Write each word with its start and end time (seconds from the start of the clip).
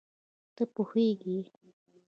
ته 0.55 0.63
پوهېږې 0.73 1.37